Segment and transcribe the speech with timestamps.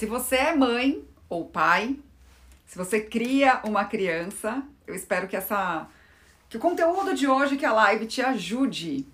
[0.00, 1.94] Se você é mãe ou pai,
[2.64, 5.86] se você cria uma criança, eu espero que essa
[6.48, 9.06] que o conteúdo de hoje, que a live te ajude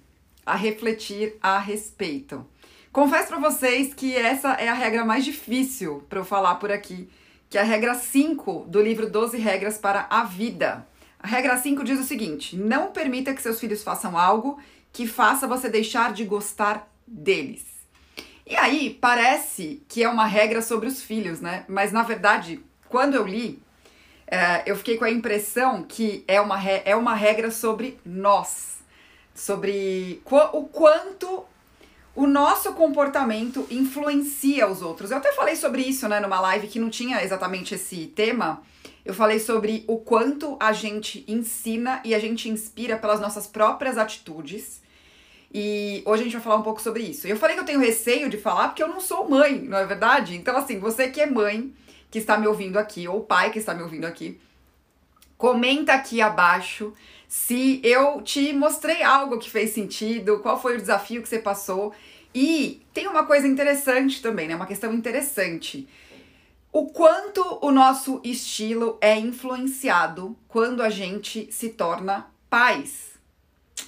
[0.46, 2.46] a refletir a respeito.
[2.92, 7.10] Confesso para vocês que essa é a regra mais difícil para eu falar por aqui,
[7.50, 10.86] que é a regra 5 do livro 12 regras para a vida.
[11.18, 14.56] A regra 5 diz o seguinte: não permita que seus filhos façam algo
[14.92, 17.75] que faça você deixar de gostar deles.
[18.46, 21.64] E aí, parece que é uma regra sobre os filhos, né?
[21.66, 23.60] Mas na verdade, quando eu li,
[24.26, 28.78] é, eu fiquei com a impressão que é uma, é uma regra sobre nós,
[29.34, 31.44] sobre qu o quanto
[32.14, 35.10] o nosso comportamento influencia os outros.
[35.10, 38.62] Eu até falei sobre isso, né, numa live que não tinha exatamente esse tema.
[39.04, 43.98] Eu falei sobre o quanto a gente ensina e a gente inspira pelas nossas próprias
[43.98, 44.80] atitudes.
[45.52, 47.26] E hoje a gente vai falar um pouco sobre isso.
[47.26, 49.86] Eu falei que eu tenho receio de falar porque eu não sou mãe, não é
[49.86, 50.36] verdade?
[50.36, 51.72] Então, assim, você que é mãe,
[52.10, 54.38] que está me ouvindo aqui, ou pai que está me ouvindo aqui,
[55.36, 56.92] comenta aqui abaixo
[57.28, 61.92] se eu te mostrei algo que fez sentido, qual foi o desafio que você passou.
[62.34, 64.54] E tem uma coisa interessante também, né?
[64.54, 65.88] Uma questão interessante.
[66.72, 73.15] O quanto o nosso estilo é influenciado quando a gente se torna pais,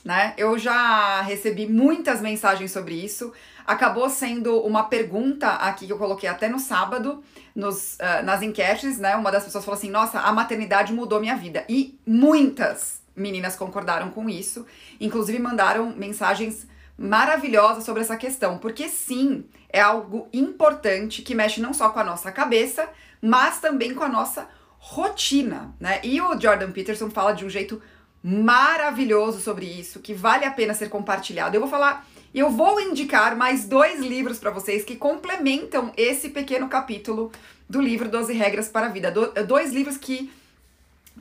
[0.05, 0.35] né?
[0.37, 3.33] Eu já recebi muitas mensagens sobre isso.
[3.67, 7.23] Acabou sendo uma pergunta aqui que eu coloquei até no sábado,
[7.55, 9.17] nos, uh, nas enquetes, né?
[9.17, 11.65] Uma das pessoas falou assim: Nossa, a maternidade mudou minha vida.
[11.69, 14.65] E muitas meninas concordaram com isso,
[15.01, 16.67] inclusive mandaram mensagens
[16.97, 22.05] maravilhosas sobre essa questão, porque sim, é algo importante que mexe não só com a
[22.05, 22.89] nossa cabeça,
[23.21, 26.01] mas também com a nossa rotina, né?
[26.03, 27.83] E o Jordan Peterson fala de um jeito
[28.23, 31.57] maravilhoso sobre isso, que vale a pena ser compartilhado.
[31.57, 36.69] Eu vou falar, eu vou indicar mais dois livros para vocês que complementam esse pequeno
[36.69, 37.31] capítulo
[37.69, 39.11] do livro 12 Regras para a Vida.
[39.11, 40.31] Do, dois livros que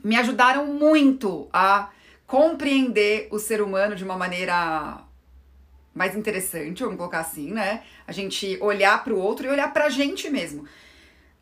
[0.02, 1.90] me ajudaram muito a
[2.26, 4.98] compreender o ser humano de uma maneira
[5.94, 7.82] mais interessante, vamos colocar assim, né?
[8.06, 10.64] A gente olhar para o outro e olhar para a gente mesmo.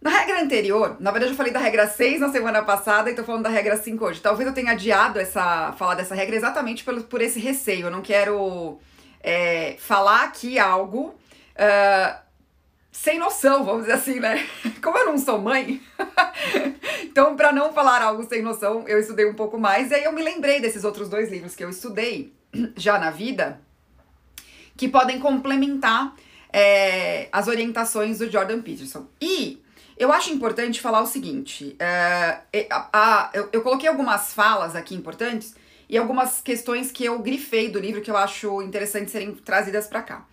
[0.06, 3.24] Na regra anterior, na verdade eu falei da regra 6 na semana passada e tô
[3.24, 4.20] falando da regra 5 hoje.
[4.20, 7.86] Talvez eu tenha adiado essa falar dessa regra exatamente por, por esse receio.
[7.86, 8.78] Eu não quero
[9.20, 11.08] é, falar aqui algo
[11.56, 12.18] uh,
[12.92, 14.46] sem noção, vamos dizer assim, né?
[14.80, 15.82] Como eu não sou mãe,
[17.02, 20.12] então para não falar algo sem noção, eu estudei um pouco mais e aí eu
[20.12, 22.32] me lembrei desses outros dois livros que eu estudei
[22.76, 23.60] já na vida,
[24.76, 26.14] que podem complementar
[26.52, 29.08] é, as orientações do Jordan Peterson.
[29.20, 29.65] E
[29.96, 34.94] eu acho importante falar o seguinte: uh, a, a, eu, eu coloquei algumas falas aqui
[34.94, 35.54] importantes
[35.88, 40.02] e algumas questões que eu grifei do livro que eu acho interessante serem trazidas para
[40.02, 40.26] cá.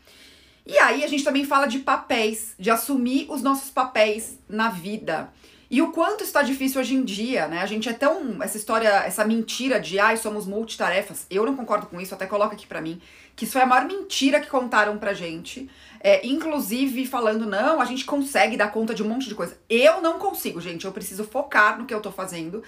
[0.66, 5.32] E aí a gente também fala de papéis, de assumir os nossos papéis na vida.
[5.70, 7.60] E o quanto está difícil hoje em dia, né?
[7.60, 8.42] A gente é tão.
[8.44, 11.26] Essa história, essa mentira de ai, somos multitarefas.
[11.30, 13.02] Eu não concordo com isso, até coloca aqui para mim.
[13.36, 15.70] Que isso foi a maior mentira que contaram pra gente.
[16.06, 19.58] É, inclusive falando, não, a gente consegue dar conta de um monte de coisa.
[19.70, 20.84] Eu não consigo, gente.
[20.84, 22.62] Eu preciso focar no que eu tô fazendo.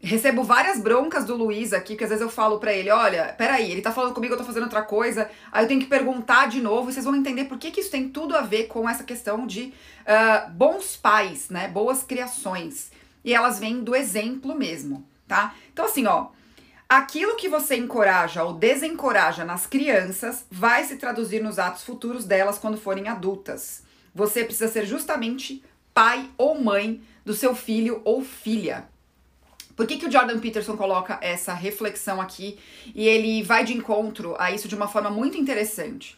[0.00, 3.72] Recebo várias broncas do Luiz aqui, que às vezes eu falo pra ele, olha, peraí,
[3.72, 6.60] ele tá falando comigo, eu tô fazendo outra coisa, aí eu tenho que perguntar de
[6.60, 9.02] novo, e vocês vão entender por que, que isso tem tudo a ver com essa
[9.02, 12.92] questão de uh, bons pais, né, boas criações.
[13.24, 15.54] E elas vêm do exemplo mesmo, tá?
[15.72, 16.28] Então assim, ó,
[16.88, 22.58] aquilo que você encoraja ou desencoraja nas crianças vai se traduzir nos atos futuros delas
[22.58, 23.82] quando forem adultas.
[24.14, 28.88] Você precisa ser justamente pai ou mãe do seu filho ou filha.
[29.74, 32.58] Por que, que o Jordan Peterson coloca essa reflexão aqui
[32.94, 36.16] e ele vai de encontro a isso de uma forma muito interessante?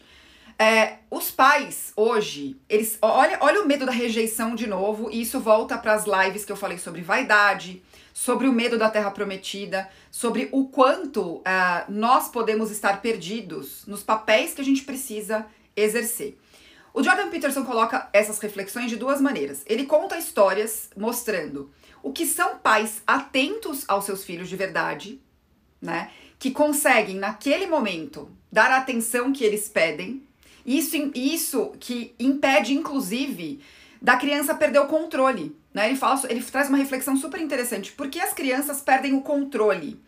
[0.57, 5.39] É, os pais hoje, eles olha, olha o medo da rejeição de novo, e isso
[5.39, 7.81] volta para as lives que eu falei sobre vaidade,
[8.19, 11.43] sobre o medo da terra prometida, sobre o quanto uh,
[11.87, 16.37] nós podemos estar perdidos nos papéis que a gente precisa exercer.
[16.93, 19.63] O Jordan Peterson coloca essas reflexões de duas maneiras.
[19.65, 21.71] Ele conta histórias mostrando
[22.03, 25.21] o que são pais atentos aos seus filhos de verdade,
[25.81, 26.11] né?
[26.37, 30.27] Que conseguem, naquele momento, dar a atenção que eles pedem.
[30.65, 33.61] Isso, isso que impede, inclusive,
[34.01, 35.55] da criança perder o controle.
[35.73, 35.89] Né?
[35.89, 37.91] Ele, fala, ele traz uma reflexão super interessante.
[37.91, 39.99] Por que as crianças perdem o controle?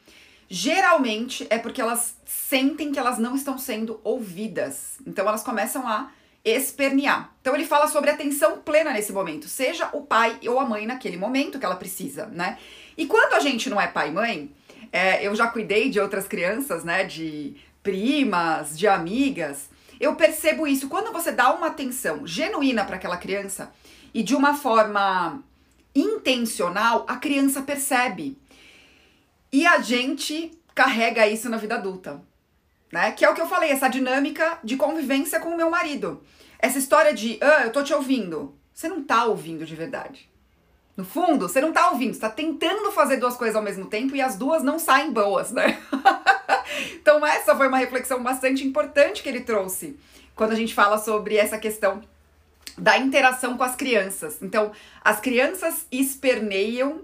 [0.50, 4.98] Geralmente é porque elas sentem que elas não estão sendo ouvidas.
[5.06, 6.12] Então elas começam a
[6.44, 7.32] espernear.
[7.42, 11.16] Então ele fala sobre atenção plena nesse momento, seja o pai ou a mãe naquele
[11.16, 12.58] momento que ela precisa, né?
[12.98, 14.52] E quando a gente não é pai e mãe,
[14.92, 17.04] é, eu já cuidei de outras crianças, né?
[17.04, 19.70] De primas, de amigas.
[20.00, 20.90] Eu percebo isso.
[20.90, 23.72] Quando você dá uma atenção genuína para aquela criança
[24.14, 25.42] e de uma forma
[25.96, 28.38] intencional, a criança percebe.
[29.52, 32.22] E a gente carrega isso na vida adulta,
[32.92, 33.12] né?
[33.12, 36.24] Que é o que eu falei, essa dinâmica de convivência com o meu marido.
[36.60, 38.56] Essa história de, ah, eu tô te ouvindo.
[38.74, 40.30] Você não tá ouvindo de verdade.
[40.96, 44.16] No fundo, você não tá ouvindo, você tá tentando fazer duas coisas ao mesmo tempo
[44.16, 45.82] e as duas não saem boas, né?
[46.96, 49.98] então, essa foi uma reflexão bastante importante que ele trouxe
[50.36, 52.02] quando a gente fala sobre essa questão
[52.78, 54.38] da interação com as crianças.
[54.42, 54.72] Então,
[55.04, 57.02] as crianças esperneiam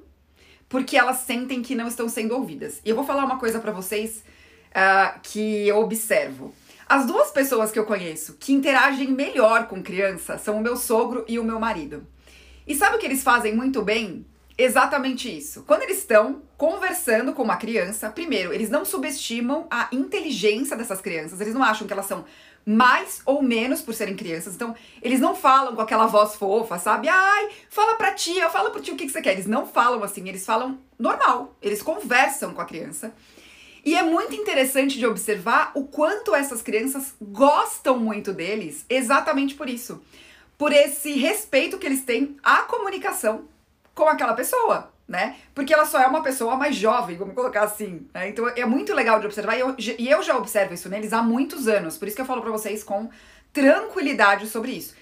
[0.70, 2.82] porque elas sentem que não estão sendo ouvidas.
[2.84, 4.24] E eu vou falar uma coisa para vocês
[4.72, 6.54] uh, que eu observo.
[6.88, 11.26] As duas pessoas que eu conheço que interagem melhor com criança são o meu sogro
[11.28, 12.06] e o meu marido.
[12.66, 14.26] E sabe o que eles fazem muito bem?
[14.58, 15.64] Exatamente isso.
[15.68, 21.40] Quando eles estão conversando com uma criança, primeiro, eles não subestimam a inteligência dessas crianças,
[21.40, 22.26] eles não acham que elas são
[22.68, 24.54] mais ou menos por serem crianças.
[24.54, 27.08] Então, eles não falam com aquela voz fofa, sabe?
[27.08, 29.32] Ai, fala pra tia, fala pro tio o que, que você quer.
[29.32, 31.56] Eles não falam assim, eles falam normal.
[31.62, 33.14] Eles conversam com a criança.
[33.86, 39.70] E é muito interessante de observar o quanto essas crianças gostam muito deles, exatamente por
[39.70, 40.04] isso.
[40.58, 43.46] Por esse respeito que eles têm à comunicação
[43.96, 45.38] com aquela pessoa né?
[45.56, 48.06] Porque ela só é uma pessoa mais jovem, vamos colocar assim.
[48.14, 48.30] Né?
[48.30, 51.24] Então é muito legal de observar e eu, e eu já observo isso neles há
[51.24, 51.98] muitos anos.
[51.98, 53.10] Por isso que eu falo para vocês com
[53.54, 54.94] tranquilidade sobre isso.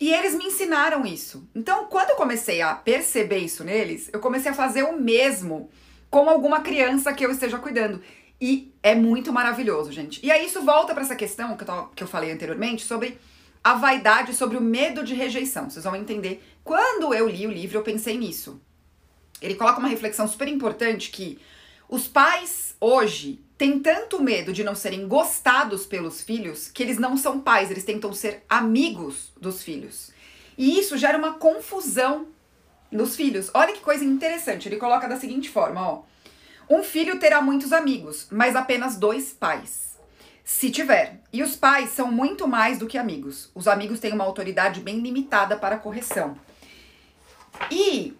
[0.00, 1.48] E eles me ensinaram isso.
[1.54, 5.70] Então, quando eu comecei a perceber isso neles, eu comecei a fazer o mesmo
[6.10, 8.02] com alguma criança que eu esteja cuidando.
[8.40, 10.18] E é muito maravilhoso, gente.
[10.26, 13.16] E aí isso volta para essa questão que eu, que eu falei anteriormente sobre
[13.62, 15.70] a vaidade, sobre o medo de rejeição.
[15.70, 16.42] Vocês vão entender.
[16.64, 18.60] Quando eu li o livro, eu pensei nisso
[19.42, 21.38] ele coloca uma reflexão super importante que
[21.88, 27.16] os pais hoje têm tanto medo de não serem gostados pelos filhos que eles não
[27.16, 30.10] são pais, eles tentam ser amigos dos filhos.
[30.56, 32.28] E isso gera uma confusão
[32.90, 33.50] nos filhos.
[33.52, 36.02] Olha que coisa interessante, ele coloca da seguinte forma, ó:
[36.68, 39.98] Um filho terá muitos amigos, mas apenas dois pais.
[40.44, 41.20] Se tiver.
[41.32, 43.50] E os pais são muito mais do que amigos.
[43.54, 46.36] Os amigos têm uma autoridade bem limitada para correção.
[47.70, 48.14] E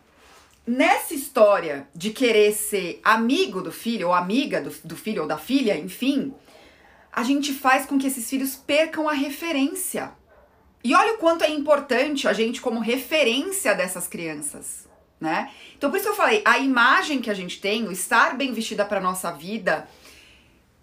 [0.72, 5.36] nessa história de querer ser amigo do filho ou amiga do, do filho ou da
[5.36, 6.34] filha, enfim,
[7.12, 10.12] a gente faz com que esses filhos percam a referência.
[10.82, 14.88] E olha o quanto é importante a gente como referência dessas crianças,
[15.20, 15.50] né?
[15.76, 18.84] Então por isso eu falei, a imagem que a gente tem, o estar bem vestida
[18.84, 19.86] para nossa vida,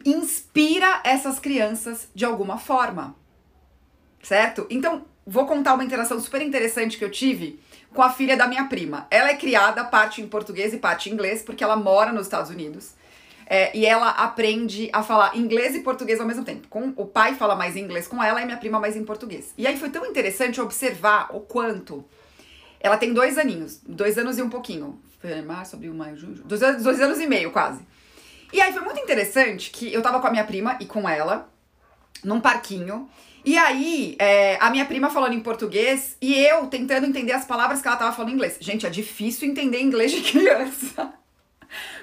[0.06, 3.15] inspira essas crianças de alguma forma.
[4.21, 4.68] Certo?
[4.69, 7.59] Então, vou contar uma interação super interessante que eu tive
[7.94, 9.07] com a filha da minha prima.
[9.09, 12.50] Ela é criada parte em português e parte em inglês, porque ela mora nos Estados
[12.50, 12.94] Unidos.
[13.51, 16.68] É, e ela aprende a falar inglês e português ao mesmo tempo.
[16.68, 19.53] Com, o pai fala mais inglês com ela e minha prima mais em português.
[19.57, 22.06] E aí foi tão interessante observar o quanto.
[22.80, 25.01] Ela tem dois aninhos, dois anos e um pouquinho.
[25.45, 26.44] Março, abril, maio, junho.
[26.45, 27.81] Dois, dois anos e meio, quase.
[28.53, 31.50] E aí foi muito interessante que eu tava com a minha prima e com ela
[32.24, 33.09] num parquinho.
[33.44, 37.81] E aí, é, a minha prima falando em português e eu tentando entender as palavras
[37.81, 38.57] que ela tava falando em inglês.
[38.59, 41.13] Gente, é difícil entender inglês de criança.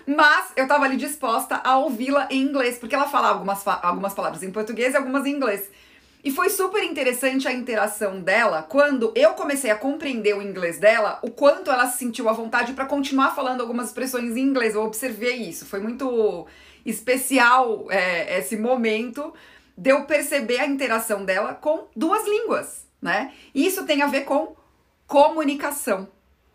[0.06, 4.42] Mas eu tava ali disposta a ouvi-la em inglês, porque ela fala algumas, algumas palavras
[4.42, 5.68] em português e algumas em inglês.
[6.24, 11.20] E foi super interessante a interação dela quando eu comecei a compreender o inglês dela,
[11.22, 14.74] o quanto ela se sentiu à vontade para continuar falando algumas expressões em inglês.
[14.74, 15.66] Eu observei isso.
[15.66, 16.46] Foi muito
[16.84, 19.32] especial é, esse momento
[19.76, 23.32] de eu perceber a interação dela com duas línguas, né?
[23.54, 24.56] Isso tem a ver com
[25.06, 26.08] comunicação.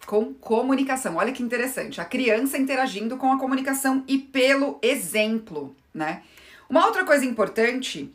[0.05, 1.17] Com comunicação.
[1.17, 2.01] Olha que interessante.
[2.01, 6.23] A criança interagindo com a comunicação e pelo exemplo, né?
[6.69, 8.11] Uma outra coisa importante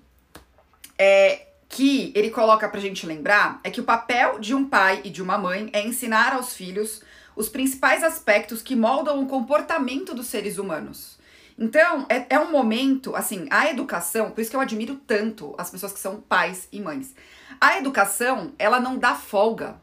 [0.99, 5.11] é que ele coloca pra gente lembrar é que o papel de um pai e
[5.11, 7.03] de uma mãe é ensinar aos filhos
[7.35, 11.16] os principais aspectos que moldam o comportamento dos seres humanos.
[11.59, 15.71] Então, é, é um momento, assim, a educação, por isso que eu admiro tanto as
[15.71, 17.15] pessoas que são pais e mães.
[17.61, 19.81] A educação, ela não dá folga,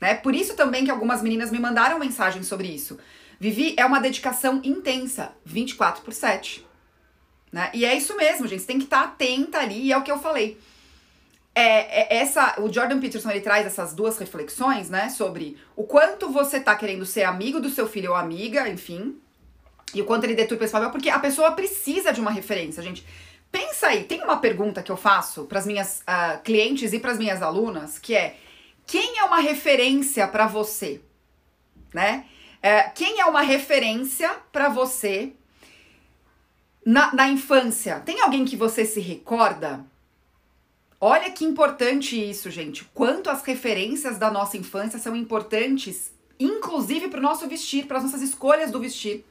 [0.00, 0.14] né?
[0.14, 2.98] Por isso também que algumas meninas me mandaram mensagem sobre isso.
[3.38, 6.66] Vivi, é uma dedicação intensa, 24 por 7.
[7.52, 7.70] Né?
[7.72, 8.60] E é isso mesmo, gente.
[8.60, 10.58] Você tem que estar atenta ali, e é o que eu falei.
[11.54, 16.30] É, é, essa, o Jordan Peterson ele traz essas duas reflexões, né, sobre o quanto
[16.30, 19.16] você tá querendo ser amigo do seu filho ou amiga, enfim,
[19.94, 23.04] e o quanto ele deturpa esse papel, porque a pessoa precisa de uma referência, gente.
[23.50, 27.12] Pensa aí, tem uma pergunta que eu faço para as minhas uh, clientes e para
[27.12, 28.36] as minhas alunas, que é:
[28.86, 31.00] quem é uma referência para você?
[31.92, 32.26] Né?
[32.58, 35.32] Uh, quem é uma referência para você
[36.84, 38.00] na, na infância?
[38.00, 39.84] Tem alguém que você se recorda?
[41.00, 42.84] Olha que importante isso, gente.
[42.92, 48.04] Quanto as referências da nossa infância são importantes, inclusive para o nosso vestir, para as
[48.04, 49.24] nossas escolhas do vestir.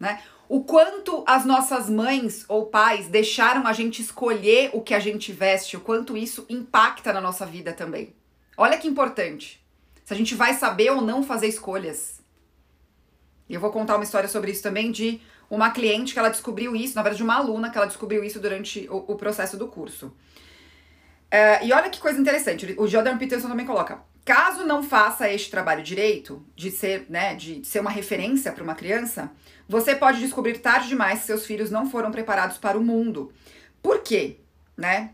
[0.00, 0.22] Né?
[0.48, 5.30] O quanto as nossas mães ou pais deixaram a gente escolher o que a gente
[5.30, 8.14] veste, o quanto isso impacta na nossa vida também.
[8.56, 9.62] Olha que importante.
[10.04, 12.20] Se a gente vai saber ou não fazer escolhas.
[13.48, 16.74] E eu vou contar uma história sobre isso também de uma cliente que ela descobriu
[16.74, 20.06] isso, na verdade, uma aluna que ela descobriu isso durante o, o processo do curso.
[20.06, 25.50] Uh, e olha que coisa interessante, o Jordan Peterson também coloca: caso não faça este
[25.50, 29.30] trabalho direito, de ser, né, de ser uma referência para uma criança,
[29.68, 33.32] você pode descobrir tarde demais que seus filhos não foram preparados para o mundo.
[33.82, 34.36] Por quê?
[34.76, 35.10] Né?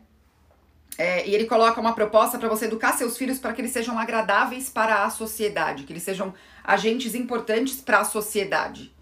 [0.98, 3.98] É, e ele coloca uma proposta para você educar seus filhos para que eles sejam
[3.98, 6.32] agradáveis para a sociedade, que eles sejam
[6.64, 8.94] agentes importantes para a sociedade,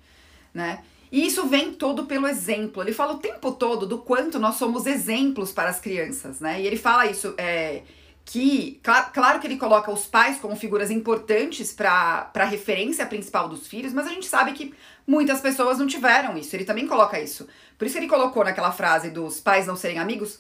[0.53, 0.83] né?
[1.13, 2.83] E isso vem todo pelo exemplo.
[2.83, 6.61] Ele fala o tempo todo do quanto nós somos exemplos para as crianças, né?
[6.61, 7.83] E ele fala isso é,
[8.25, 13.49] que, claro, claro que ele coloca os pais como figuras importantes para a referência principal
[13.49, 14.75] dos filhos, mas a gente sabe que
[15.07, 16.57] muitas pessoas não tiveram isso.
[16.57, 17.47] Ele também coloca isso.
[17.77, 20.39] Por isso ele colocou naquela frase dos pais não serem amigos,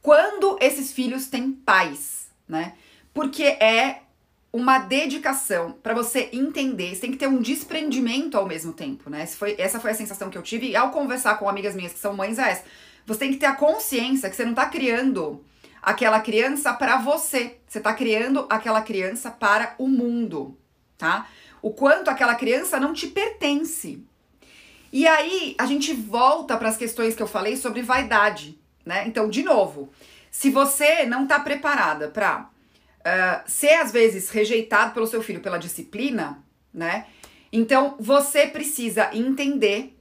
[0.00, 2.74] quando esses filhos têm pais, né?
[3.12, 4.02] Porque é
[4.50, 9.22] uma dedicação para você entender, você tem que ter um desprendimento ao mesmo tempo, né?
[9.22, 11.92] Essa foi, essa foi a sensação que eu tive e ao conversar com amigas minhas
[11.92, 12.64] que são mães é essa.
[13.04, 15.44] Você tem que ter a consciência que você não tá criando
[15.82, 20.56] aquela criança para você, você tá criando aquela criança para o mundo,
[20.96, 21.26] tá?
[21.60, 24.04] O quanto aquela criança não te pertence.
[24.92, 28.58] E aí a gente volta para as questões que eu falei sobre vaidade
[28.88, 29.04] né?
[29.06, 29.90] Então, de novo,
[30.30, 32.48] se você não está preparada para
[33.00, 36.42] uh, ser às vezes rejeitado pelo seu filho pela disciplina,
[36.72, 37.06] né?
[37.52, 39.94] Então você precisa entender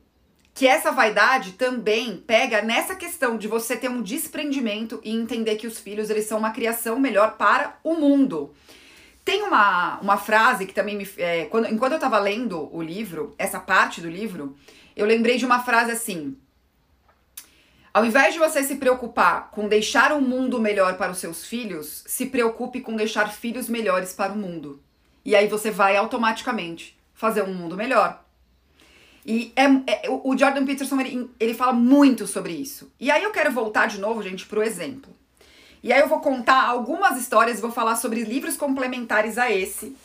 [0.57, 5.67] que essa vaidade também pega nessa questão de você ter um desprendimento e entender que
[5.67, 8.55] os filhos eles são uma criação melhor para o mundo.
[9.23, 11.07] Tem uma, uma frase que também me.
[11.17, 14.57] É, quando, enquanto eu estava lendo o livro, essa parte do livro,
[14.95, 16.35] eu lembrei de uma frase assim:
[17.93, 22.03] ao invés de você se preocupar com deixar um mundo melhor para os seus filhos,
[22.07, 24.81] se preocupe com deixar filhos melhores para o mundo.
[25.23, 28.26] E aí você vai automaticamente fazer um mundo melhor.
[29.27, 32.89] E é, é, o Jordan Peterson ele, ele fala muito sobre isso.
[32.99, 35.13] E aí eu quero voltar de novo, gente, para o exemplo.
[35.83, 39.95] E aí eu vou contar algumas histórias, vou falar sobre livros complementares a esse,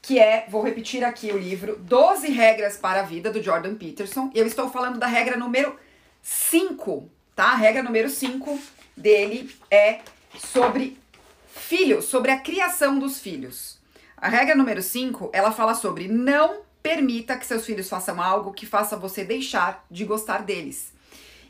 [0.00, 4.30] que é, vou repetir aqui o livro 12 regras para a vida do Jordan Peterson.
[4.32, 5.76] E eu estou falando da regra número
[6.22, 7.52] 5 tá?
[7.52, 8.58] A regra número 5
[8.96, 10.00] dele é
[10.36, 10.98] sobre
[11.46, 13.78] filhos, sobre a criação dos filhos.
[14.16, 18.66] A regra número 5, ela fala sobre não permita que seus filhos façam algo que
[18.66, 20.92] faça você deixar de gostar deles.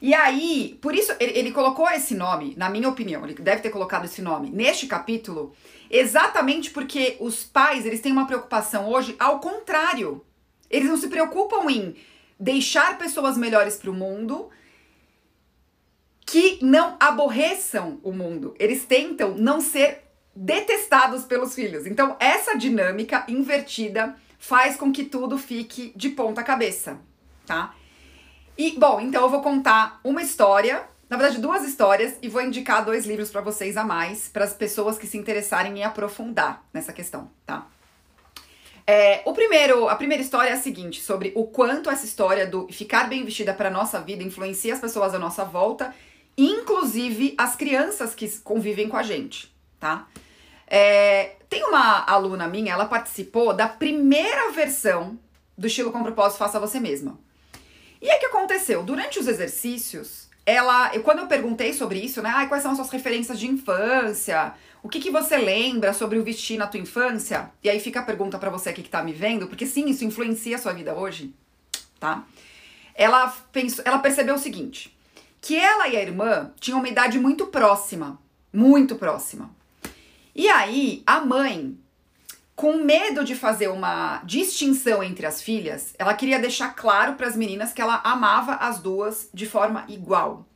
[0.00, 3.70] E aí, por isso ele, ele, colocou esse nome, na minha opinião, ele deve ter
[3.70, 5.52] colocado esse nome neste capítulo,
[5.90, 10.24] exatamente porque os pais, eles têm uma preocupação hoje ao contrário.
[10.70, 11.96] Eles não se preocupam em
[12.38, 14.50] deixar pessoas melhores para o mundo,
[16.24, 18.54] que não aborreçam o mundo.
[18.58, 20.04] Eles tentam não ser
[20.36, 21.86] detestados pelos filhos.
[21.86, 26.98] Então, essa dinâmica invertida faz com que tudo fique de ponta cabeça,
[27.46, 27.74] tá?
[28.56, 32.84] E, bom, então eu vou contar uma história, na verdade, duas histórias, e vou indicar
[32.84, 36.92] dois livros para vocês a mais, para as pessoas que se interessarem em aprofundar nessa
[36.92, 37.66] questão, tá?
[38.86, 42.66] É, o primeiro, a primeira história é a seguinte, sobre o quanto essa história do
[42.72, 45.94] ficar bem vestida para nossa vida influencia as pessoas à nossa volta
[46.38, 50.06] inclusive as crianças que convivem com a gente, tá?
[50.70, 55.18] É, tem uma aluna minha, ela participou da primeira versão
[55.56, 57.18] do estilo com propósito Faça Você Mesma.
[58.00, 58.82] E o que aconteceu?
[58.82, 62.30] Durante os exercícios, ela, eu, quando eu perguntei sobre isso, né?
[62.32, 64.54] Ah, quais são as suas referências de infância?
[64.82, 67.50] O que, que você lembra sobre o vestir na tua infância?
[67.62, 70.04] E aí fica a pergunta para você aqui que tá me vendo, porque sim, isso
[70.04, 71.34] influencia a sua vida hoje,
[71.98, 72.24] tá?
[72.94, 74.96] Ela pensou, ela percebeu o seguinte:
[75.40, 78.18] que ela e a irmã tinham uma idade muito próxima,
[78.52, 79.57] muito próxima.
[80.38, 81.76] E aí, a mãe,
[82.54, 87.34] com medo de fazer uma distinção entre as filhas, ela queria deixar claro para as
[87.34, 90.46] meninas que ela amava as duas de forma igual.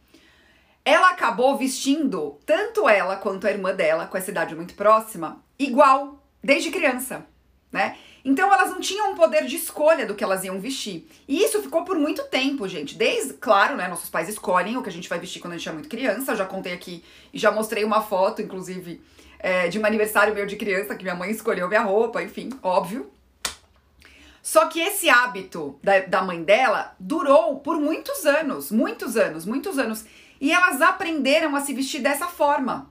[0.85, 6.25] Ela acabou vestindo tanto ela quanto a irmã dela, com essa idade muito próxima, igual,
[6.41, 7.27] desde criança,
[7.73, 7.97] né?
[8.25, 11.11] Então elas não tinham um poder de escolha do que elas iam vestir.
[11.27, 12.95] E isso ficou por muito tempo, gente.
[12.95, 15.69] Desde, claro, né, nossos pais escolhem o que a gente vai vestir quando a gente
[15.69, 16.31] é muito criança.
[16.31, 17.03] Eu já contei aqui
[17.35, 19.03] e já mostrei uma foto, inclusive,
[19.43, 23.11] é, de um aniversário meu de criança, que minha mãe escolheu minha roupa, enfim, óbvio.
[24.41, 29.79] Só que esse hábito da, da mãe dela durou por muitos anos, muitos anos, muitos
[29.79, 30.05] anos.
[30.41, 32.91] E elas aprenderam a se vestir dessa forma.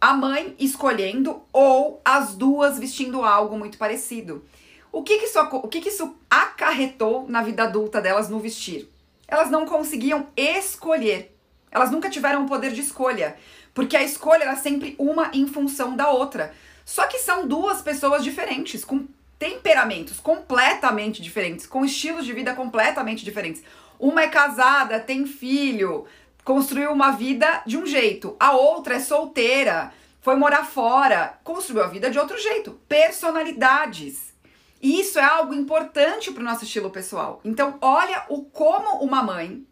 [0.00, 4.44] A mãe escolhendo ou as duas vestindo algo muito parecido.
[4.90, 8.90] O que, que, isso, o que, que isso acarretou na vida adulta delas no vestir?
[9.26, 11.34] Elas não conseguiam escolher.
[11.70, 13.36] Elas nunca tiveram o poder de escolha.
[13.74, 16.54] Porque a escolha era sempre uma em função da outra.
[16.84, 19.06] Só que são duas pessoas diferentes, com
[19.38, 23.62] temperamentos completamente diferentes, com estilos de vida completamente diferentes.
[23.98, 26.06] Uma é casada, tem filho,
[26.44, 28.36] construiu uma vida de um jeito.
[28.38, 32.78] A outra é solteira, foi morar fora, construiu a vida de outro jeito.
[32.88, 34.32] Personalidades.
[34.80, 37.40] E isso é algo importante para o nosso estilo pessoal.
[37.44, 39.64] Então, olha o como uma mãe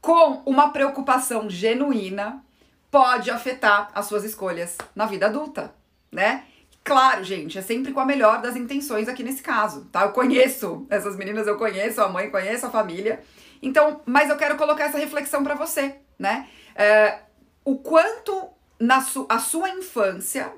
[0.00, 2.42] com uma preocupação genuína
[2.90, 5.72] pode afetar as suas escolhas na vida adulta,
[6.10, 6.44] né?
[6.82, 10.02] Claro, gente, é sempre com a melhor das intenções aqui nesse caso, tá?
[10.02, 13.22] Eu conheço essas meninas, eu conheço a mãe, conheço a família.
[13.62, 16.48] Então, mas eu quero colocar essa reflexão para você, né?
[16.74, 17.20] É,
[17.64, 20.52] o quanto na su a sua infância,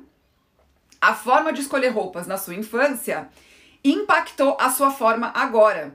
[1.00, 3.28] a forma de escolher roupas na sua infância
[3.84, 5.92] impactou a sua forma agora.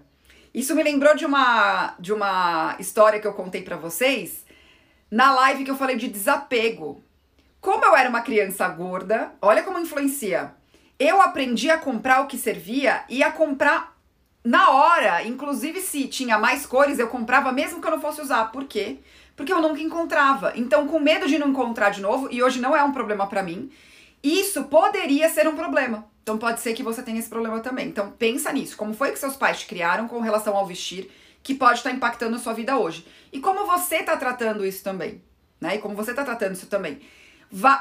[0.53, 4.45] Isso me lembrou de uma de uma história que eu contei para vocês
[5.09, 7.03] na live que eu falei de desapego.
[7.61, 10.53] Como eu era uma criança gorda, olha como influencia.
[10.99, 13.95] Eu aprendi a comprar o que servia e a comprar
[14.43, 15.23] na hora.
[15.23, 18.45] Inclusive, se tinha mais cores, eu comprava mesmo que eu não fosse usar.
[18.51, 18.99] Por quê?
[19.35, 20.53] Porque eu nunca encontrava.
[20.55, 23.43] Então, com medo de não encontrar de novo, e hoje não é um problema para
[23.43, 23.69] mim,
[24.23, 26.05] isso poderia ser um problema.
[26.23, 27.87] Então, pode ser que você tenha esse problema também.
[27.87, 28.75] Então, pensa nisso.
[28.75, 31.09] Como foi que seus pais te criaram com relação ao vestir?
[31.43, 33.05] Que pode estar impactando a sua vida hoje.
[33.31, 35.21] E como você está tratando isso também,
[35.59, 35.75] né?
[35.75, 36.99] E como você está tratando isso também.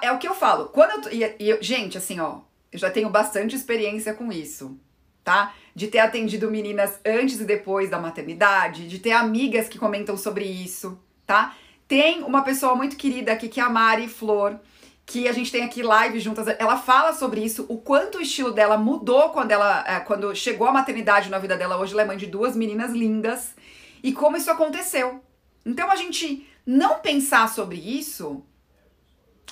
[0.00, 0.66] É o que eu falo.
[0.66, 4.78] Quando eu, e, e, gente, assim, ó, eu já tenho bastante experiência com isso,
[5.24, 5.54] tá?
[5.74, 10.44] De ter atendido meninas antes e depois da maternidade, de ter amigas que comentam sobre
[10.44, 11.56] isso, tá?
[11.88, 14.58] Tem uma pessoa muito querida aqui que é a Mari Flor
[15.06, 18.52] que a gente tem aqui live juntas, ela fala sobre isso, o quanto o estilo
[18.52, 21.78] dela mudou quando ela é, quando chegou a maternidade na vida dela.
[21.78, 23.54] Hoje ela é mãe de duas meninas lindas
[24.02, 25.22] e como isso aconteceu.
[25.64, 28.44] Então a gente não pensar sobre isso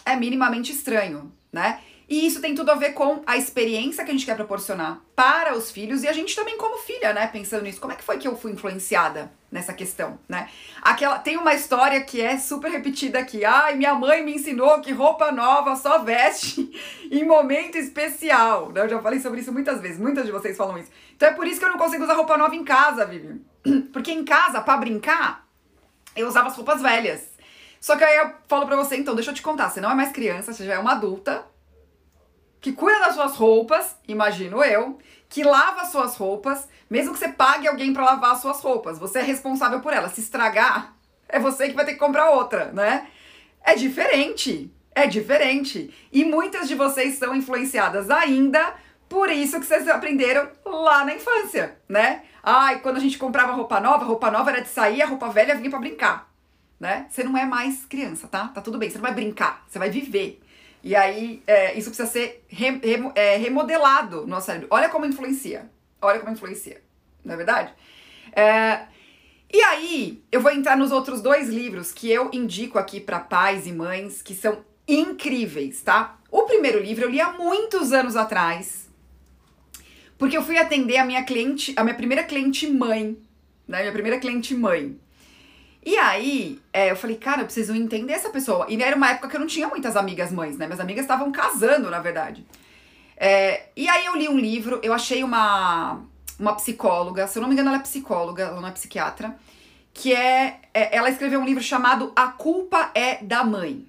[0.04, 1.80] é minimamente estranho, né?
[2.08, 5.56] E isso tem tudo a ver com a experiência que a gente quer proporcionar para
[5.56, 7.26] os filhos e a gente também como filha, né?
[7.26, 10.48] Pensando nisso, como é que foi que eu fui influenciada nessa questão, né?
[10.82, 13.44] Aquela tem uma história que é super repetida aqui.
[13.44, 16.70] Ai, minha mãe me ensinou que roupa nova só veste
[17.10, 18.70] em momento especial.
[18.70, 18.82] Né?
[18.82, 20.90] Eu já falei sobre isso muitas vezes, muitas de vocês falam isso.
[21.16, 23.40] Então é por isso que eu não consigo usar roupa nova em casa, Vivi.
[23.92, 25.46] Porque em casa, para brincar,
[26.14, 27.32] eu usava as roupas velhas.
[27.80, 29.94] Só que aí eu falo pra você, então, deixa eu te contar, você não é
[29.94, 31.44] mais criança, você já é uma adulta,
[32.64, 34.96] que cuida das suas roupas, imagino eu,
[35.28, 38.98] que lava as suas roupas, mesmo que você pague alguém para lavar as suas roupas,
[38.98, 40.12] você é responsável por elas.
[40.12, 40.94] Se estragar,
[41.28, 43.06] é você que vai ter que comprar outra, né?
[43.62, 45.92] É diferente, é diferente.
[46.10, 48.72] E muitas de vocês são influenciadas ainda
[49.10, 52.22] por isso que vocês aprenderam lá na infância, né?
[52.42, 55.54] Ai, quando a gente comprava roupa nova, roupa nova era de sair, a roupa velha
[55.54, 56.32] vinha para brincar,
[56.80, 57.08] né?
[57.10, 58.48] Você não é mais criança, tá?
[58.48, 60.40] Tá tudo bem, você não vai brincar, você vai viver.
[60.84, 62.78] E aí, é, isso precisa ser re,
[63.14, 64.68] é, remodelado no nosso cérebro.
[64.70, 65.70] Olha como influencia.
[66.00, 66.82] Olha como influencia.
[67.24, 67.72] Não é verdade?
[68.36, 68.82] É,
[69.50, 73.66] e aí, eu vou entrar nos outros dois livros que eu indico aqui para pais
[73.66, 76.18] e mães, que são incríveis, tá?
[76.30, 78.90] O primeiro livro eu li há muitos anos atrás,
[80.18, 83.16] porque eu fui atender a minha cliente, a minha primeira cliente mãe,
[83.66, 83.80] né?
[83.80, 85.00] Minha primeira cliente mãe.
[85.84, 88.66] E aí, é, eu falei, cara, eu preciso entender essa pessoa.
[88.70, 90.64] E era uma época que eu não tinha muitas amigas mães, né?
[90.64, 92.46] Minhas amigas estavam casando, na verdade.
[93.16, 96.00] É, e aí eu li um livro, eu achei uma,
[96.38, 99.36] uma psicóloga, se eu não me engano, ela é psicóloga, ela não é psiquiatra,
[99.92, 103.86] que é, é ela escreveu um livro chamado A Culpa é da Mãe.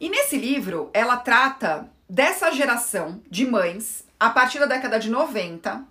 [0.00, 5.84] E nesse livro, ela trata dessa geração de mães, a partir da década de 90,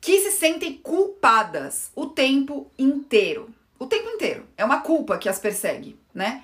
[0.00, 4.46] que se sentem culpadas o tempo inteiro o tempo inteiro.
[4.56, 6.42] É uma culpa que as persegue, né?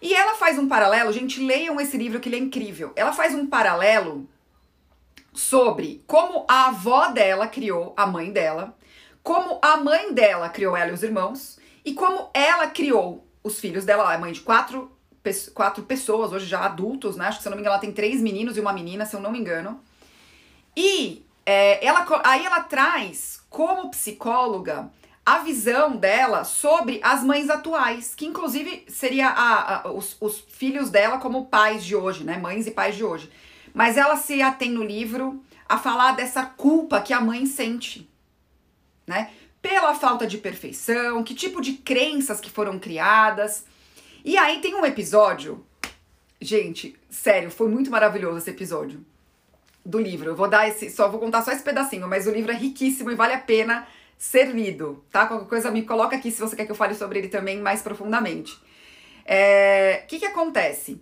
[0.00, 2.92] E ela faz um paralelo, gente, leiam esse livro que ele é incrível.
[2.94, 4.28] Ela faz um paralelo
[5.32, 8.76] sobre como a avó dela criou a mãe dela,
[9.22, 13.84] como a mãe dela criou ela e os irmãos, e como ela criou os filhos
[13.84, 14.02] dela.
[14.02, 14.92] Ela é mãe de quatro,
[15.54, 17.26] quatro pessoas, hoje já adultos, né?
[17.26, 19.16] Acho que se eu não me engano, ela tem três meninos e uma menina, se
[19.16, 19.80] eu não me engano.
[20.76, 24.90] E é, ela, aí ela traz, como psicóloga,
[25.24, 30.90] a visão dela sobre as mães atuais, que inclusive seria a, a, os, os, filhos
[30.90, 32.36] dela como pais de hoje, né?
[32.36, 33.30] Mães e pais de hoje.
[33.72, 38.08] Mas ela se atém no livro a falar dessa culpa que a mãe sente,
[39.06, 39.30] né?
[39.64, 43.64] pela falta de perfeição, que tipo de crenças que foram criadas.
[44.22, 45.64] E aí tem um episódio,
[46.38, 49.02] gente, sério, foi muito maravilhoso esse episódio
[49.82, 50.28] do livro.
[50.28, 53.10] Eu vou dar esse, só vou contar só esse pedacinho, mas o livro é riquíssimo
[53.10, 53.86] e vale a pena
[54.18, 55.26] ser lido, tá?
[55.26, 57.82] Qualquer coisa me coloca aqui se você quer que eu fale sobre ele também mais
[57.82, 58.52] profundamente.
[58.52, 58.60] O
[59.26, 61.00] é, que que acontece?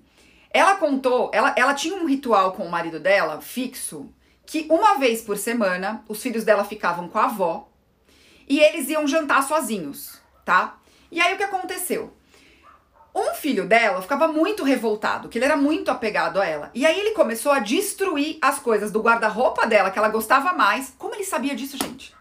[0.50, 4.12] Ela contou, ela, ela tinha um ritual com o marido dela, fixo,
[4.44, 7.68] que uma vez por semana os filhos dela ficavam com a avó
[8.48, 10.78] e eles iam jantar sozinhos, tá?
[11.10, 12.12] E aí o que aconteceu?
[13.14, 16.70] Um filho dela ficava muito revoltado, que ele era muito apegado a ela.
[16.74, 20.94] E aí ele começou a destruir as coisas do guarda-roupa dela que ela gostava mais.
[20.98, 22.14] Como ele sabia disso, gente?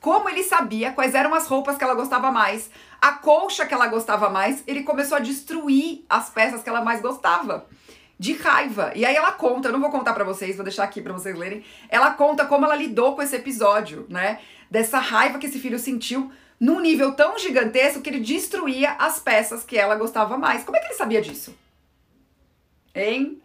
[0.00, 3.88] Como ele sabia quais eram as roupas que ela gostava mais, a colcha que ela
[3.88, 7.66] gostava mais, ele começou a destruir as peças que ela mais gostava.
[8.18, 8.92] De raiva.
[8.96, 11.36] E aí ela conta, eu não vou contar para vocês, vou deixar aqui para vocês
[11.36, 11.64] lerem.
[11.88, 14.40] Ela conta como ela lidou com esse episódio, né?
[14.68, 19.62] Dessa raiva que esse filho sentiu num nível tão gigantesco que ele destruía as peças
[19.62, 20.64] que ela gostava mais.
[20.64, 21.56] Como é que ele sabia disso?
[22.92, 23.40] Hein?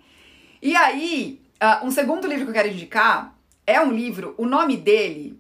[0.60, 3.36] E aí, uh, um segundo livro que eu quero indicar
[3.66, 5.40] é um livro, o nome dele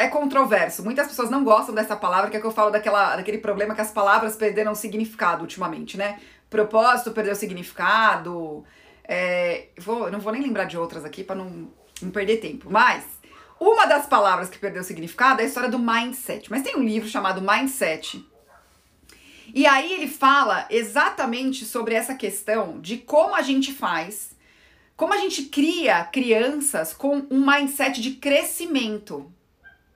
[0.00, 0.82] é controverso.
[0.82, 3.82] Muitas pessoas não gostam dessa palavra, que é que eu falo daquela, daquele problema que
[3.82, 6.18] as palavras perderam significado ultimamente, né?
[6.48, 8.64] Propósito perdeu significado.
[9.04, 12.70] É, vou, não vou nem lembrar de outras aqui para não, não perder tempo.
[12.70, 13.04] Mas
[13.60, 16.50] uma das palavras que perdeu significado é a história do mindset.
[16.50, 18.26] Mas tem um livro chamado Mindset.
[19.54, 24.30] E aí ele fala exatamente sobre essa questão de como a gente faz,
[24.96, 29.30] como a gente cria crianças com um mindset de crescimento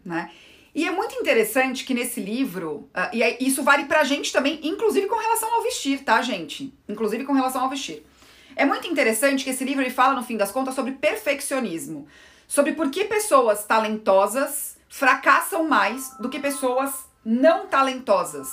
[0.05, 0.31] né?
[0.75, 5.07] E é muito interessante que nesse livro, uh, e isso vale pra gente também, inclusive
[5.07, 6.75] com relação ao vestir, tá, gente?
[6.89, 8.05] Inclusive com relação ao vestir.
[8.57, 12.09] É muito interessante que esse livro ele fala, no fim das contas, sobre perfeccionismo.
[12.49, 18.49] Sobre por que pessoas talentosas fracassam mais do que pessoas não talentosas.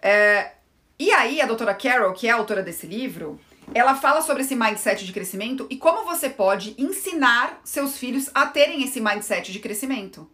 [0.00, 0.52] É,
[0.98, 3.38] e aí, a doutora Carol, que é a autora desse livro,
[3.72, 8.46] ela fala sobre esse mindset de crescimento e como você pode ensinar seus filhos a
[8.46, 10.28] terem esse mindset de crescimento.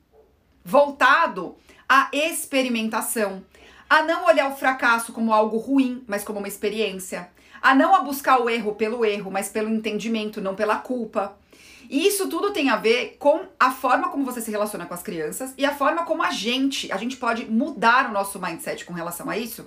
[0.64, 1.57] Voltado
[1.88, 3.45] à experimentação,
[3.88, 7.31] a não olhar o fracasso como algo ruim, mas como uma experiência,
[7.62, 11.37] a não a buscar o erro pelo erro, mas pelo entendimento, não pela culpa.
[11.88, 15.03] E isso tudo tem a ver com a forma como você se relaciona com as
[15.03, 18.93] crianças e a forma como a gente, a gente pode mudar o nosso mindset com
[18.93, 19.66] relação a isso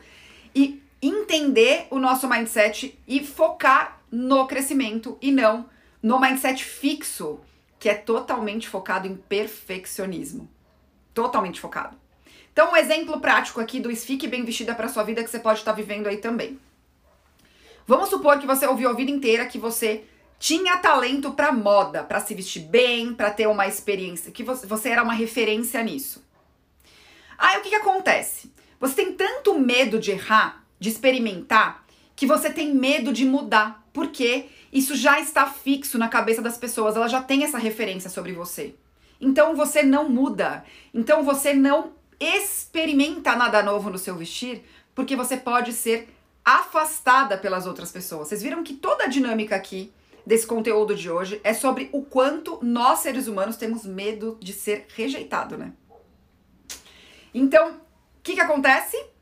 [0.56, 5.70] e entender o nosso mindset e focar no crescimento e não
[6.02, 7.40] no mindset fixo,
[7.80, 10.50] que é totalmente focado em perfeccionismo.
[11.14, 11.98] Totalmente focado.
[12.52, 15.60] Então, um exemplo prático aqui do Fique Bem Vestida para sua vida que você pode
[15.60, 16.60] estar vivendo aí também.
[17.86, 20.06] Vamos supor que você ouviu a vida inteira que você
[20.40, 24.90] tinha talento para moda, para se vestir bem, para ter uma experiência, que você, você
[24.90, 26.24] era uma referência nisso.
[27.38, 28.54] Aí o que, que acontece?
[28.80, 34.48] Você tem tanto medo de errar de experimentar, que você tem medo de mudar, porque
[34.70, 38.76] isso já está fixo na cabeça das pessoas, ela já tem essa referência sobre você.
[39.20, 44.62] Então você não muda, então você não experimenta nada novo no seu vestir,
[44.94, 48.28] porque você pode ser afastada pelas outras pessoas.
[48.28, 49.90] Vocês viram que toda a dinâmica aqui
[50.26, 54.88] desse conteúdo de hoje é sobre o quanto nós seres humanos temos medo de ser
[54.94, 55.72] rejeitado, né?
[57.34, 59.13] Então, o que que acontece?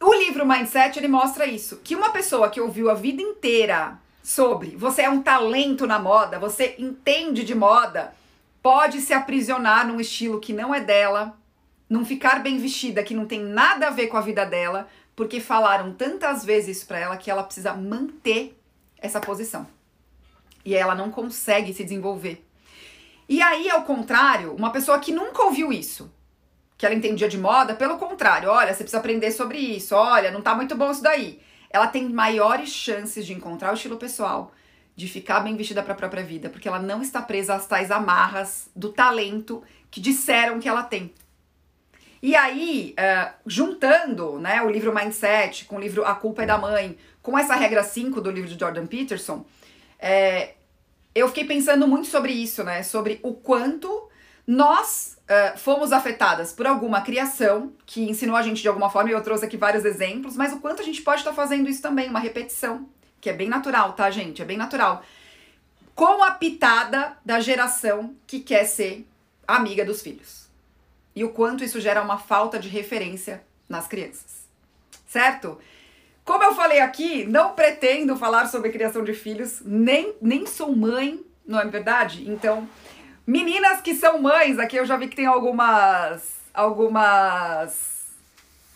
[0.00, 4.76] O livro Mindset, ele mostra isso, que uma pessoa que ouviu a vida inteira sobre
[4.76, 8.14] você é um talento na moda, você entende de moda,
[8.62, 11.36] pode se aprisionar num estilo que não é dela,
[11.88, 15.40] não ficar bem vestida, que não tem nada a ver com a vida dela, porque
[15.40, 18.56] falaram tantas vezes para ela que ela precisa manter
[18.98, 19.66] essa posição.
[20.64, 22.44] E ela não consegue se desenvolver.
[23.28, 26.12] E aí, ao contrário, uma pessoa que nunca ouviu isso,
[26.78, 30.40] que ela entendia de moda, pelo contrário, olha, você precisa aprender sobre isso, olha, não
[30.40, 31.40] tá muito bom isso daí.
[31.68, 34.52] Ela tem maiores chances de encontrar o estilo pessoal,
[34.94, 37.90] de ficar bem vestida para a própria vida, porque ela não está presa às tais
[37.90, 39.60] amarras do talento
[39.90, 41.12] que disseram que ela tem.
[42.22, 46.58] E aí, uh, juntando né, o livro Mindset com o livro A Culpa é da
[46.58, 49.44] Mãe, com essa regra 5 do livro de Jordan Peterson,
[49.98, 50.54] é,
[51.12, 52.84] eu fiquei pensando muito sobre isso, né?
[52.84, 54.08] Sobre o quanto
[54.48, 59.12] nós uh, fomos afetadas por alguma criação que ensinou a gente de alguma forma, e
[59.12, 61.82] eu trouxe aqui vários exemplos, mas o quanto a gente pode estar tá fazendo isso
[61.82, 62.88] também, uma repetição,
[63.20, 64.40] que é bem natural, tá, gente?
[64.40, 65.02] É bem natural.
[65.94, 69.06] Com a pitada da geração que quer ser
[69.46, 70.48] amiga dos filhos.
[71.14, 74.48] E o quanto isso gera uma falta de referência nas crianças.
[75.06, 75.58] Certo?
[76.24, 81.22] Como eu falei aqui, não pretendo falar sobre criação de filhos, nem, nem sou mãe,
[81.46, 82.24] não é verdade?
[82.30, 82.66] Então,
[83.28, 86.40] Meninas que são mães, aqui eu já vi que tem algumas.
[86.54, 88.06] algumas.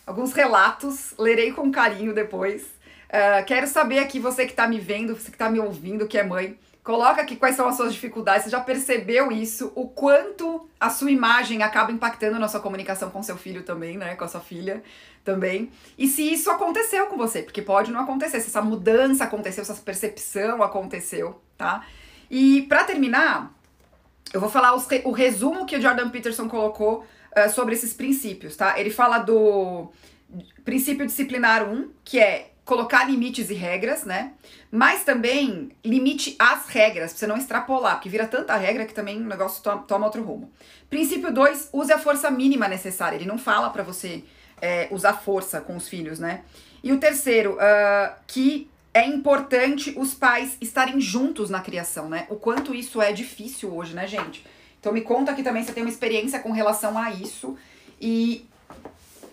[0.07, 2.61] alguns relatos, lerei com carinho depois.
[2.65, 6.19] Uh, quero saber aqui, você que está me vendo, você que está me ouvindo, que
[6.19, 8.45] é mãe, coloca aqui quais são as suas dificuldades.
[8.45, 9.73] Você já percebeu isso?
[9.75, 14.17] O quanto a sua imagem acaba impactando na sua comunicação com seu filho também, né?
[14.17, 14.83] Com a sua filha
[15.25, 15.73] também.
[15.97, 19.73] E se isso aconteceu com você, porque pode não acontecer, se essa mudança aconteceu, se
[19.73, 21.87] essa percepção aconteceu, tá?
[22.31, 23.51] E para terminar,
[24.33, 27.05] eu vou falar os, o resumo que o Jordan Peterson colocou
[27.37, 28.79] uh, sobre esses princípios, tá?
[28.79, 29.91] Ele fala do
[30.65, 34.33] princípio disciplinar 1, que é colocar limites e regras, né?
[34.71, 39.21] Mas também limite as regras, pra você não extrapolar, porque vira tanta regra que também
[39.21, 40.51] o negócio toma, toma outro rumo.
[40.89, 43.17] Princípio 2, use a força mínima necessária.
[43.17, 44.23] Ele não fala para você
[44.61, 46.43] é, usar força com os filhos, né?
[46.83, 52.27] E o terceiro, uh, que é importante os pais estarem juntos na criação, né?
[52.29, 54.45] O quanto isso é difícil hoje, né, gente?
[54.79, 57.57] Então me conta aqui também se tem uma experiência com relação a isso
[58.01, 58.47] e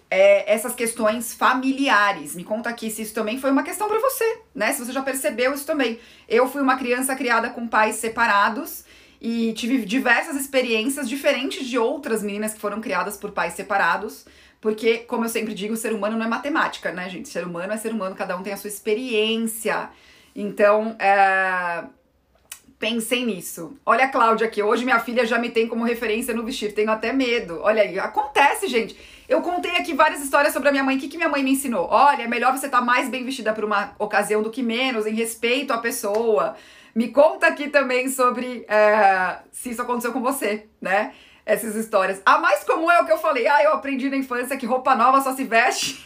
[0.09, 2.35] é, essas questões familiares.
[2.35, 4.71] Me conta aqui se isso também foi uma questão para você, né?
[4.71, 5.99] Se você já percebeu isso também.
[6.27, 8.85] Eu fui uma criança criada com pais separados
[9.21, 14.25] e tive diversas experiências diferentes de outras meninas que foram criadas por pais separados.
[14.61, 17.29] Porque, como eu sempre digo, o ser humano não é matemática, né, gente?
[17.29, 19.89] Ser humano é ser humano, cada um tem a sua experiência.
[20.35, 21.85] Então, é...
[22.77, 23.77] pensem nisso.
[23.85, 24.61] Olha a Cláudia aqui.
[24.61, 26.73] Hoje minha filha já me tem como referência no vestir.
[26.73, 27.59] Tenho até medo.
[27.61, 27.97] Olha aí.
[27.99, 28.97] Acontece, gente.
[29.29, 30.97] Eu contei aqui várias histórias sobre a minha mãe.
[30.97, 31.87] O que, que minha mãe me ensinou?
[31.89, 35.05] Olha, é melhor você estar tá mais bem vestida para uma ocasião do que menos,
[35.05, 36.55] em respeito à pessoa.
[36.93, 39.39] Me conta aqui também sobre é...
[39.51, 41.13] se isso aconteceu com você, né?
[41.49, 42.21] Essas histórias.
[42.23, 44.95] A mais comum é o que eu falei, ah, eu aprendi na infância que roupa
[44.95, 46.05] nova só se veste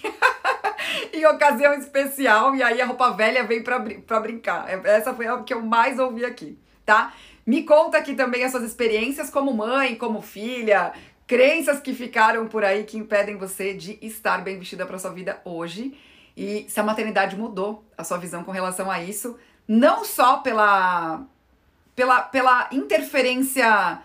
[1.12, 3.78] em ocasião especial e aí a roupa velha vem pra,
[4.08, 4.70] pra brincar.
[4.70, 7.14] É, essa foi a que eu mais ouvi aqui, tá?
[7.46, 10.94] Me conta aqui também as suas experiências como mãe, como filha,
[11.28, 15.42] crenças que ficaram por aí que impedem você de estar bem vestida para sua vida
[15.44, 15.94] hoje.
[16.38, 21.22] E se a maternidade mudou a sua visão com relação a isso, não só pela
[21.96, 24.02] pela, pela interferência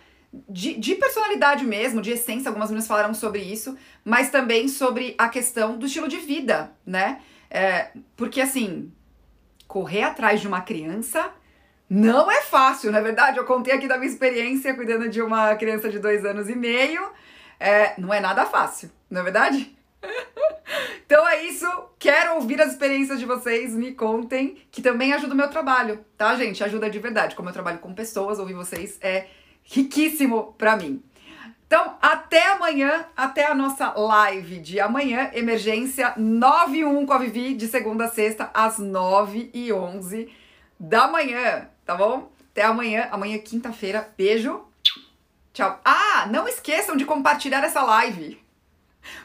[0.48, 5.28] de, de, personalidade mesmo, de essência, algumas meninas falaram sobre isso, mas também sobre a
[5.28, 7.20] questão do estilo de vida, né?
[7.50, 8.92] É, porque assim,
[9.66, 11.32] correr atrás de uma criança
[11.88, 13.38] não é fácil, na é verdade.
[13.38, 17.10] Eu contei aqui da minha experiência cuidando de uma criança de dois anos e meio.
[17.58, 19.74] É, não é nada fácil, não é verdade?
[21.06, 21.66] então é isso.
[21.98, 23.74] Quero ouvir as experiências de vocês.
[23.74, 26.62] Me contem, que também ajuda o meu trabalho, tá, gente?
[26.62, 27.34] Ajuda de verdade.
[27.34, 29.26] Como eu trabalho com pessoas, ouvir vocês é
[29.68, 31.02] riquíssimo para mim.
[31.66, 37.18] Então, até amanhã, até a nossa live de amanhã, emergência 9 e 1 com a
[37.18, 40.32] Vivi, de segunda a sexta, às 9 e 11
[40.80, 42.32] da manhã, tá bom?
[42.50, 44.62] Até amanhã, amanhã é quinta-feira, beijo,
[45.52, 45.78] tchau.
[45.84, 48.40] Ah, não esqueçam de compartilhar essa live.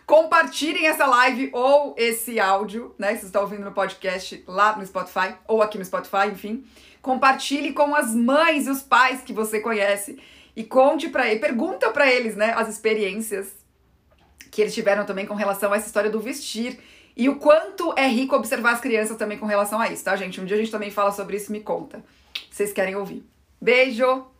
[0.05, 3.15] Compartilhem essa live ou esse áudio, né?
[3.15, 6.65] Se está ouvindo no podcast lá no Spotify ou aqui no Spotify, enfim.
[7.01, 10.19] Compartilhe com as mães e os pais que você conhece
[10.55, 13.53] e conte para ele, pergunta para eles, né, as experiências
[14.51, 16.79] que eles tiveram também com relação a essa história do vestir
[17.15, 20.41] e o quanto é rico observar as crianças também com relação a isso, tá, gente?
[20.41, 22.03] Um dia a gente também fala sobre isso, me conta.
[22.49, 23.23] Vocês querem ouvir.
[23.61, 24.32] Beijo!